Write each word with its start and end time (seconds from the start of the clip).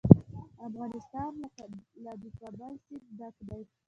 افغانستان 0.67 1.31
له 2.05 2.13
د 2.21 2.23
کابل 2.39 2.73
سیند 2.85 3.07
ډک 3.19 3.35
دی. 3.49 3.61